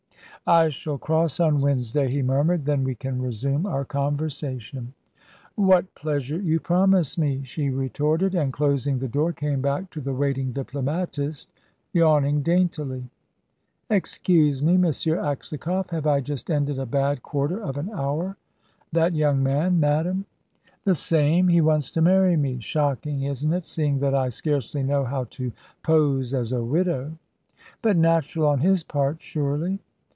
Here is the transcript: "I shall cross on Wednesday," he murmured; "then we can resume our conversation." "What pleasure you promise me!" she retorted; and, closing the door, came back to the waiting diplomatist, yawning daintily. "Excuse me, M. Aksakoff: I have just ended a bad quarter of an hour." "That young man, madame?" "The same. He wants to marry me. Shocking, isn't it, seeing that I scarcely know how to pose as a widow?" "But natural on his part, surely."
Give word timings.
"I 0.47 0.69
shall 0.69 0.97
cross 0.97 1.39
on 1.39 1.61
Wednesday," 1.61 2.09
he 2.09 2.23
murmured; 2.23 2.65
"then 2.65 2.83
we 2.83 2.95
can 2.95 3.21
resume 3.21 3.67
our 3.67 3.85
conversation." 3.85 4.91
"What 5.53 5.93
pleasure 5.93 6.41
you 6.41 6.59
promise 6.59 7.15
me!" 7.15 7.43
she 7.43 7.69
retorted; 7.69 8.33
and, 8.33 8.51
closing 8.51 8.97
the 8.97 9.07
door, 9.07 9.33
came 9.33 9.61
back 9.61 9.91
to 9.91 10.01
the 10.01 10.15
waiting 10.15 10.51
diplomatist, 10.51 11.47
yawning 11.93 12.41
daintily. 12.41 13.03
"Excuse 13.87 14.63
me, 14.63 14.73
M. 14.73 14.85
Aksakoff: 14.85 15.93
I 15.93 16.15
have 16.15 16.23
just 16.23 16.49
ended 16.49 16.79
a 16.79 16.87
bad 16.87 17.21
quarter 17.21 17.61
of 17.61 17.77
an 17.77 17.91
hour." 17.93 18.35
"That 18.91 19.13
young 19.13 19.43
man, 19.43 19.79
madame?" 19.79 20.25
"The 20.85 20.95
same. 20.95 21.49
He 21.49 21.61
wants 21.61 21.91
to 21.91 22.01
marry 22.01 22.35
me. 22.35 22.59
Shocking, 22.59 23.21
isn't 23.23 23.53
it, 23.53 23.67
seeing 23.67 23.99
that 23.99 24.15
I 24.15 24.29
scarcely 24.29 24.81
know 24.81 25.05
how 25.05 25.25
to 25.25 25.51
pose 25.83 26.33
as 26.33 26.51
a 26.51 26.63
widow?" 26.63 27.11
"But 27.83 27.95
natural 27.95 28.47
on 28.47 28.59
his 28.61 28.83
part, 28.83 29.21
surely." 29.21 29.77